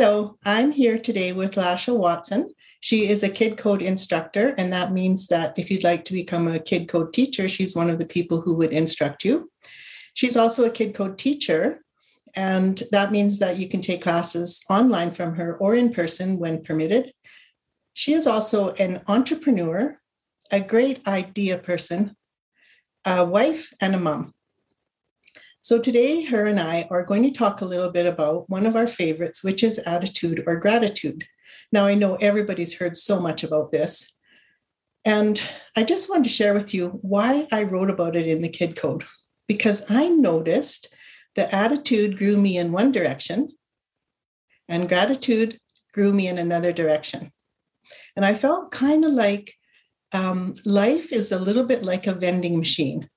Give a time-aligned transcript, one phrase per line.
[0.00, 2.54] Hello, I'm here today with Lasha Watson.
[2.78, 6.46] She is a Kid Code instructor, and that means that if you'd like to become
[6.46, 9.50] a Kid Code teacher, she's one of the people who would instruct you.
[10.14, 11.82] She's also a Kid Code teacher,
[12.36, 16.62] and that means that you can take classes online from her or in person when
[16.62, 17.12] permitted.
[17.92, 19.98] She is also an entrepreneur,
[20.52, 22.14] a great idea person,
[23.04, 24.32] a wife, and a mom.
[25.60, 28.76] So today, her and I are going to talk a little bit about one of
[28.76, 31.26] our favorites, which is attitude or gratitude.
[31.72, 34.16] Now, I know everybody's heard so much about this.
[35.04, 35.42] And
[35.76, 38.76] I just wanted to share with you why I wrote about it in the Kid
[38.76, 39.04] Code,
[39.46, 40.94] because I noticed
[41.34, 43.50] the attitude grew me in one direction
[44.68, 45.58] and gratitude
[45.92, 47.32] grew me in another direction.
[48.16, 49.54] And I felt kind of like
[50.12, 53.08] um, life is a little bit like a vending machine.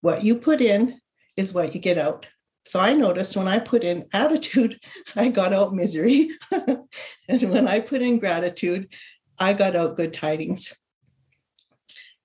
[0.00, 1.00] What you put in
[1.36, 2.26] is what you get out.
[2.64, 4.80] So I noticed when I put in attitude,
[5.16, 6.30] I got out misery.
[6.50, 8.92] and when I put in gratitude,
[9.38, 10.76] I got out good tidings.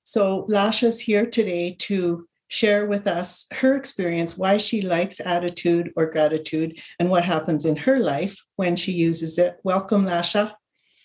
[0.03, 6.09] So Lasha's here today to share with us her experience, why she likes attitude or
[6.09, 9.57] gratitude, and what happens in her life when she uses it.
[9.63, 10.53] Welcome, Lasha.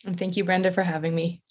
[0.04, 1.42] And thank you, Brenda, for having me.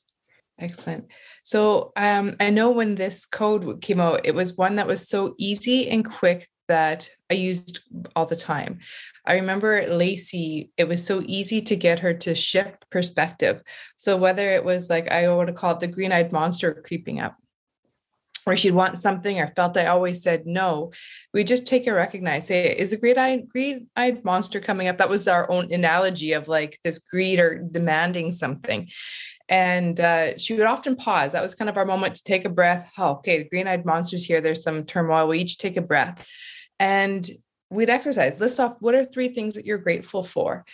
[0.57, 1.11] Excellent.
[1.43, 5.35] So um, I know when this code came out, it was one that was so
[5.37, 7.79] easy and quick that I used
[8.15, 8.79] all the time.
[9.25, 13.61] I remember Lacey, it was so easy to get her to shift perspective.
[13.95, 17.35] So whether it was like I would call it the green-eyed monster creeping up,
[18.45, 20.91] or she'd want something or felt I always said no,
[21.33, 24.99] we just take a recognize, say, is a green-eyed, green-eyed monster coming up?
[24.99, 28.89] That was our own analogy of like this greed or demanding something.
[29.49, 31.33] And uh, she would often pause.
[31.33, 32.91] That was kind of our moment to take a breath.
[32.97, 34.41] Oh, okay, the green eyed monster's here.
[34.41, 35.27] There's some turmoil.
[35.27, 36.27] We each take a breath
[36.79, 37.29] and
[37.69, 38.39] we'd exercise.
[38.39, 40.65] List off what are three things that you're grateful for.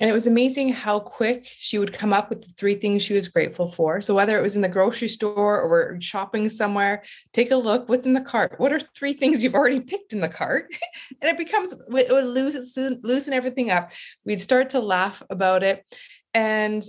[0.00, 3.14] And it was amazing how quick she would come up with the three things she
[3.14, 4.00] was grateful for.
[4.00, 7.88] So whether it was in the grocery store or shopping somewhere, take a look.
[7.88, 8.54] What's in the cart?
[8.58, 10.72] What are three things you've already picked in the cart?
[11.20, 13.90] and it becomes it would loosen, loosen everything up.
[14.24, 15.84] We'd start to laugh about it.
[16.32, 16.84] And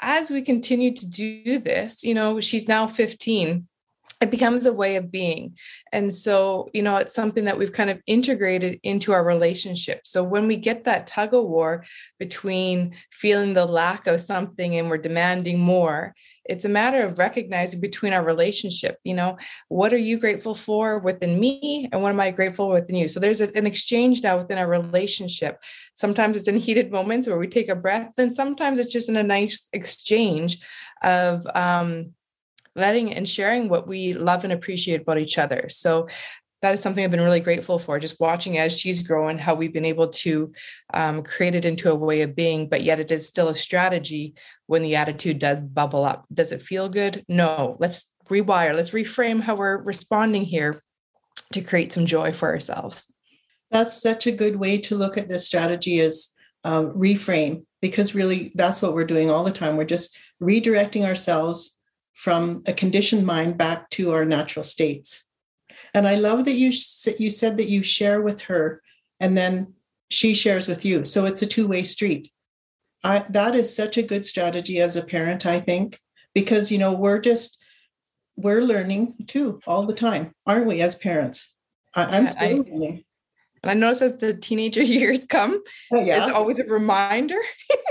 [0.00, 3.66] as we continue to do this, you know, she's now 15
[4.22, 5.58] it becomes a way of being.
[5.92, 10.06] And so, you know, it's something that we've kind of integrated into our relationship.
[10.06, 11.84] So when we get that tug of war
[12.20, 17.80] between feeling the lack of something and we're demanding more, it's a matter of recognizing
[17.80, 19.38] between our relationship, you know,
[19.68, 23.08] what are you grateful for within me and what am I grateful within you?
[23.08, 25.60] So there's an exchange now within our relationship.
[25.94, 29.16] Sometimes it's in heated moments where we take a breath, and sometimes it's just in
[29.16, 30.58] a nice exchange
[31.02, 32.12] of um
[32.74, 35.68] letting and sharing what we love and appreciate about each other.
[35.68, 36.08] So
[36.62, 39.72] that is something I've been really grateful for, just watching as she's grown, how we've
[39.72, 40.52] been able to
[40.94, 44.34] um, create it into a way of being, but yet it is still a strategy
[44.66, 46.24] when the attitude does bubble up.
[46.32, 47.24] Does it feel good?
[47.28, 47.76] No.
[47.80, 50.80] Let's rewire, let's reframe how we're responding here
[51.52, 53.12] to create some joy for ourselves.
[53.72, 56.32] That's such a good way to look at this strategy is
[56.62, 59.76] uh, reframe, because really that's what we're doing all the time.
[59.76, 61.81] We're just redirecting ourselves
[62.14, 65.28] from a conditioned mind back to our natural states.
[65.94, 66.72] And I love that you
[67.18, 68.82] you said that you share with her
[69.20, 69.74] and then
[70.10, 71.04] she shares with you.
[71.04, 72.30] So it's a two-way street.
[73.04, 76.00] I, that is such a good strategy as a parent, I think,
[76.34, 77.58] because you know we're just
[78.36, 81.54] we're learning too all the time, aren't we, as parents?
[81.94, 83.04] I, am still I, learning.
[83.62, 85.62] And I notice as the teenager years come,
[85.92, 86.18] oh, yeah.
[86.18, 87.38] it's always a reminder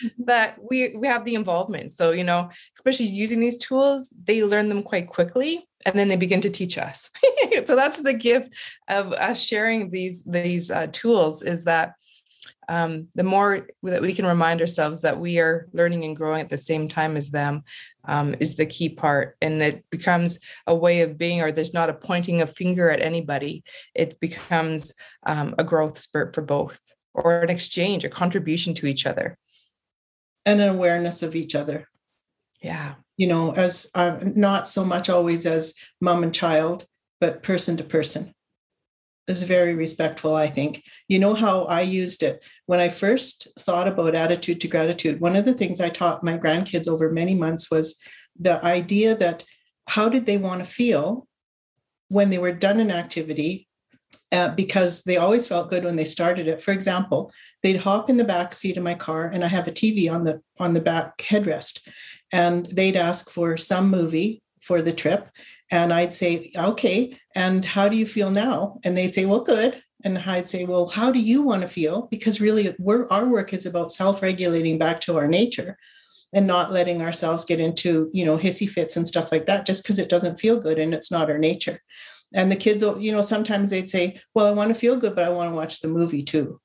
[0.18, 4.68] that we we have the involvement so you know especially using these tools they learn
[4.68, 7.10] them quite quickly and then they begin to teach us
[7.64, 8.52] so that's the gift
[8.88, 11.94] of us sharing these these uh, tools is that
[12.68, 16.48] um, the more that we can remind ourselves that we are learning and growing at
[16.48, 17.62] the same time as them
[18.04, 19.36] um, is the key part.
[19.40, 23.00] And it becomes a way of being, or there's not a pointing a finger at
[23.00, 23.62] anybody.
[23.94, 24.94] It becomes
[25.24, 26.80] um, a growth spurt for both,
[27.14, 29.38] or an exchange, a contribution to each other.
[30.46, 31.88] And an awareness of each other.
[32.62, 32.94] Yeah.
[33.18, 36.86] You know, as uh, not so much always as mom and child,
[37.20, 38.32] but person to person
[39.26, 40.84] is very respectful, I think.
[41.08, 45.20] You know how I used it when I first thought about attitude to gratitude.
[45.20, 47.96] One of the things I taught my grandkids over many months was
[48.38, 49.44] the idea that
[49.88, 51.26] how did they want to feel
[52.08, 53.66] when they were done an activity
[54.32, 56.60] uh, because they always felt good when they started it.
[56.60, 57.32] For example,
[57.66, 60.22] they'd hop in the back seat of my car and I have a TV on
[60.22, 61.80] the on the back headrest
[62.32, 65.28] and they'd ask for some movie for the trip
[65.72, 68.78] and I'd say, okay, and how do you feel now?
[68.84, 69.82] And they'd say, well, good.
[70.04, 72.06] And I'd say, well, how do you want to feel?
[72.08, 72.72] Because really,
[73.10, 75.76] our work is about self regulating back to our nature
[76.32, 79.82] and not letting ourselves get into, you know, hissy fits and stuff like that just
[79.82, 81.82] because it doesn't feel good and it's not our nature.
[82.32, 85.24] And the kids, you know, sometimes they'd say, well, I want to feel good, but
[85.24, 86.60] I want to watch the movie too.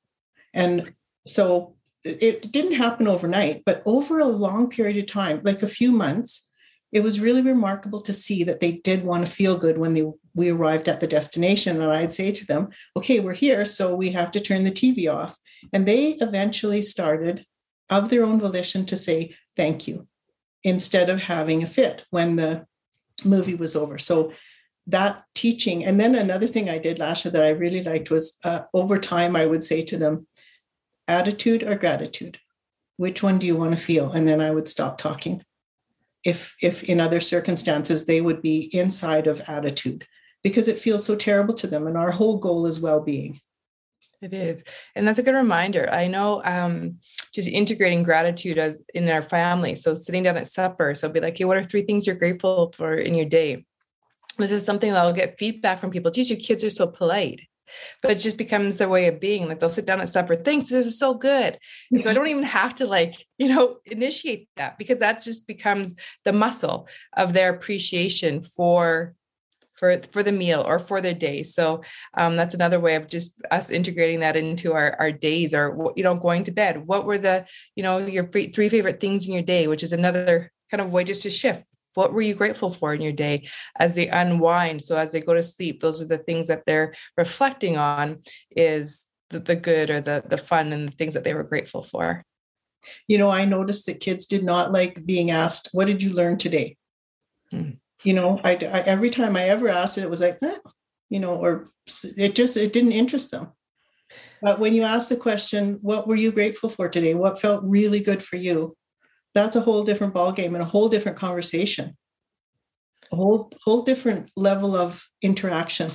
[0.53, 0.94] And
[1.25, 5.92] so it didn't happen overnight, but over a long period of time, like a few
[5.92, 6.51] months,
[6.92, 10.06] it was really remarkable to see that they did want to feel good when they
[10.33, 11.81] we arrived at the destination.
[11.81, 15.13] And i'd say to them okay we're here so we have to turn the tv
[15.13, 15.38] off.
[15.71, 17.45] And they eventually started
[17.89, 20.07] of their own volition to say thank you
[20.63, 22.65] instead of having a fit when the
[23.25, 23.98] movie was over.
[23.98, 24.33] So
[24.88, 28.39] that teaching and then another thing i did last year that i really liked was
[28.44, 30.25] uh, over time i would say to them
[31.11, 32.39] attitude or gratitude?
[32.97, 34.11] Which one do you want to feel?
[34.11, 35.43] And then i would stop talking.
[36.23, 40.05] If if in other circumstances they would be inside of attitude
[40.43, 43.41] because it feels so terrible to them and our whole goal is well-being.
[44.21, 44.63] It is.
[44.95, 45.89] And that's a good reminder.
[45.91, 46.99] I know um,
[47.33, 49.73] just integrating gratitude as in our family.
[49.73, 52.71] So sitting down at supper so be like hey what are three things you're grateful
[52.71, 53.65] for in your day?
[54.37, 56.11] This is something that i'll get feedback from people.
[56.11, 57.41] Geez your kids are so polite
[58.01, 59.47] but it just becomes their way of being.
[59.47, 61.57] Like they'll sit down at supper, thanks, this is so good.
[61.91, 65.47] And so I don't even have to like, you know, initiate that because that just
[65.47, 65.95] becomes
[66.25, 69.15] the muscle of their appreciation for
[69.81, 71.41] for for the meal or for their day.
[71.41, 71.81] So
[72.13, 76.03] um, that's another way of just us integrating that into our our days or you
[76.03, 76.88] know going to bed.
[76.88, 80.51] What were the you know your three favorite things in your day, which is another
[80.69, 83.47] kind of way just to shift what were you grateful for in your day
[83.77, 84.81] as they unwind?
[84.81, 88.19] So as they go to sleep those are the things that they're reflecting on
[88.55, 91.81] is the, the good or the the fun and the things that they were grateful
[91.81, 92.23] for.
[93.07, 96.38] You know i noticed that kids did not like being asked what did you learn
[96.38, 96.77] today?
[97.53, 97.79] Mm.
[98.03, 100.55] you know I, I, every time i ever asked it it was like eh,
[101.09, 101.69] you know or
[102.17, 103.51] it just it didn't interest them.
[104.41, 107.13] But when you ask the question what were you grateful for today?
[107.13, 108.75] What felt really good for you
[109.33, 111.97] that's a whole different ballgame and a whole different conversation
[113.11, 115.91] a whole whole different level of interaction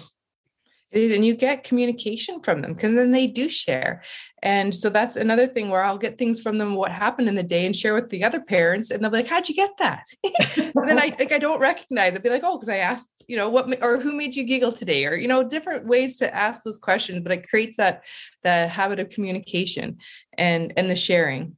[0.93, 4.03] it is, and you get communication from them because then they do share.
[4.43, 7.43] And so that's another thing where I'll get things from them, what happened in the
[7.43, 10.05] day, and share with the other parents, and they'll be like, "How'd you get that?"
[10.57, 12.23] and then I think I don't recognize it.
[12.23, 15.05] Be like, "Oh, because I asked, you know, what or who made you giggle today?"
[15.07, 18.05] Or you know, different ways to ask those questions, but it creates that
[18.43, 19.99] the habit of communication
[20.39, 21.57] and and the sharing.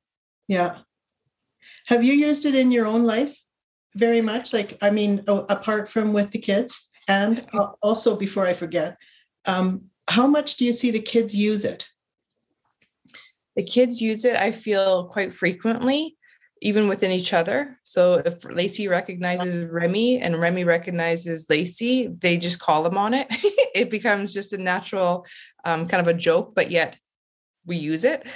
[0.49, 0.79] Yeah,
[1.87, 3.41] have you used it in your own life
[3.95, 4.53] very much?
[4.53, 7.47] Like, I mean, apart from with the kids, and
[7.83, 8.97] also before I forget,
[9.47, 11.89] um, how much do you see the kids use it?
[13.57, 16.17] The kids use it, I feel, quite frequently,
[16.61, 17.79] even within each other.
[17.85, 23.27] So if Lacey recognizes Remy and Remy recognizes Lacey, they just call them on it.
[23.75, 25.27] it becomes just a natural
[25.65, 26.99] um, kind of a joke, but yet
[27.65, 28.27] we use it.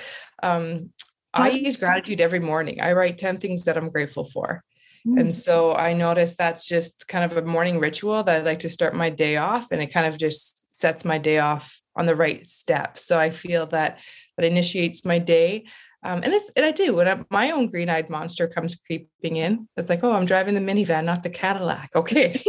[0.42, 0.90] Um,
[1.34, 2.80] I use gratitude every morning.
[2.80, 4.64] I write 10 things that I'm grateful for.
[5.06, 5.20] Mm.
[5.20, 8.68] And so I notice that's just kind of a morning ritual that I like to
[8.68, 12.16] start my day off and it kind of just sets my day off on the
[12.16, 12.98] right step.
[12.98, 13.98] So I feel that
[14.36, 15.66] that initiates my day.
[16.04, 19.68] Um, and it's and I do when I, my own green-eyed monster comes creeping in.
[19.76, 21.90] It's like, oh, I'm driving the minivan, not the Cadillac.
[22.02, 22.42] Okay,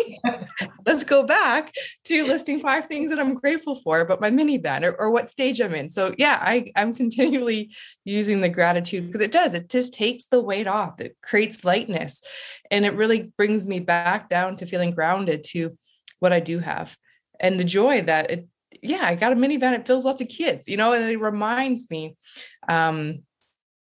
[0.88, 1.72] let's go back
[2.06, 5.62] to listing five things that I'm grateful for about my minivan or, or what stage
[5.62, 5.90] I'm in.
[5.90, 7.72] So yeah, I I'm continually
[8.04, 9.54] using the gratitude because it does.
[9.54, 11.00] It just takes the weight off.
[11.00, 12.24] It creates lightness,
[12.72, 15.78] and it really brings me back down to feeling grounded to
[16.20, 16.98] what I do have
[17.40, 18.48] and the joy that it
[18.82, 19.74] yeah, I got a minivan.
[19.74, 22.16] It fills lots of kids, you know, and it reminds me
[22.68, 23.24] um,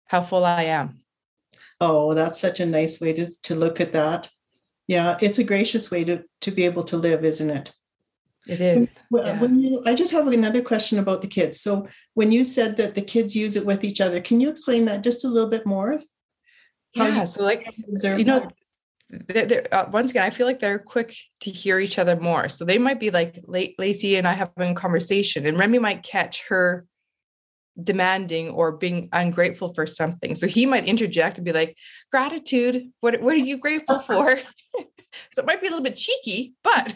[0.08, 1.00] how full I am.
[1.82, 4.30] Oh, that's such a nice way to, to look at that.
[4.88, 7.74] Yeah, it's a gracious way to, to be able to live, isn't it?
[8.48, 9.00] It is.
[9.10, 9.40] When, yeah.
[9.40, 11.60] when you, I just have another question about the kids.
[11.60, 14.86] So when you said that the kids use it with each other, can you explain
[14.86, 16.00] that just a little bit more?
[16.94, 17.24] Yeah.
[17.26, 18.48] so like, you know,
[19.10, 22.50] they're, they're, uh, once again, I feel like they're quick to hear each other more.
[22.50, 26.48] So they might be like Lacey and I having a conversation, and Remy might catch
[26.50, 26.86] her
[27.82, 30.36] demanding or being ungrateful for something.
[30.36, 31.78] So he might interject and be like,
[32.12, 32.92] "Gratitude.
[33.02, 34.14] What what are you grateful uh-huh.
[34.14, 34.40] for?"
[35.32, 36.94] so it might be a little bit cheeky, but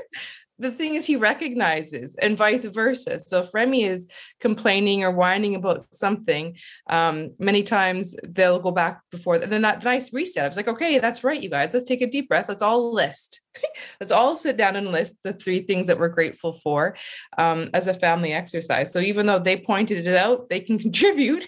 [0.58, 3.18] the thing is he recognizes and vice versa.
[3.18, 4.08] So if remy is
[4.40, 6.56] complaining or whining about something
[6.88, 10.44] um, many times they'll go back before then that nice reset.
[10.44, 12.92] I was like okay that's right you guys let's take a deep breath let's all
[12.92, 13.40] list.
[14.02, 16.94] Let's all sit down and list the three things that we're grateful for
[17.38, 18.92] um, as a family exercise.
[18.92, 21.46] So even though they pointed it out they can contribute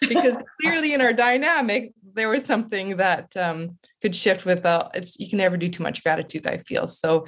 [0.00, 5.28] because clearly in our dynamic there was something that um, could shift without it's you
[5.28, 6.86] can never do too much gratitude i feel.
[6.86, 7.26] So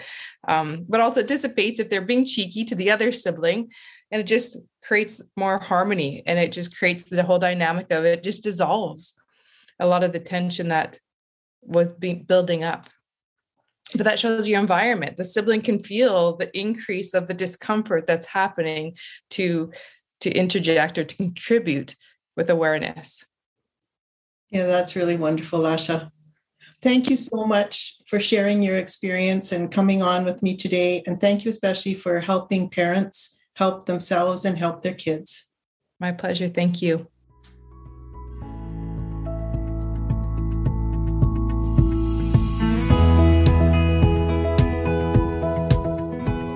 [0.48, 3.70] um, but also it dissipates if they're being cheeky to the other sibling
[4.10, 8.22] and it just creates more harmony and it just creates the whole dynamic of it
[8.22, 9.18] just dissolves
[9.78, 10.98] a lot of the tension that
[11.62, 12.86] was building up.
[13.94, 15.16] But that shows your environment.
[15.16, 18.96] The sibling can feel the increase of the discomfort that's happening
[19.30, 19.72] to
[20.20, 21.96] to interject or to contribute
[22.36, 23.24] with awareness
[24.52, 26.12] yeah that's really wonderful lasha
[26.80, 31.02] Thank you so much for sharing your experience and coming on with me today.
[31.06, 35.50] And thank you especially for helping parents help themselves and help their kids.
[36.00, 36.48] My pleasure.
[36.48, 37.06] Thank you.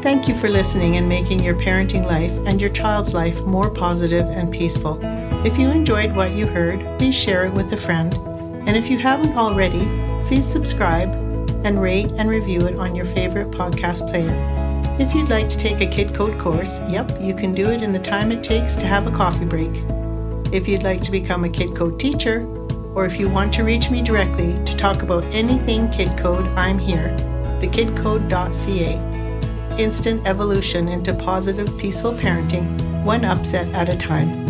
[0.03, 4.27] Thank you for listening and making your parenting life and your child's life more positive
[4.27, 5.01] and peaceful.
[5.47, 8.13] If you enjoyed what you heard, please share it with a friend.
[8.67, 9.87] And if you haven't already,
[10.27, 11.09] please subscribe
[11.65, 14.35] and rate and review it on your favorite podcast player.
[14.99, 17.93] If you'd like to take a Kid Code course, yep, you can do it in
[17.93, 19.71] the time it takes to have a coffee break.
[20.53, 22.45] If you'd like to become a Kid Code teacher,
[22.97, 26.81] or if you want to reach me directly to talk about anything Kid Code, I'm
[26.81, 27.17] here.
[27.61, 28.99] thekidcode.ca.
[29.79, 32.67] Instant evolution into positive, peaceful parenting,
[33.05, 34.46] one upset at a time.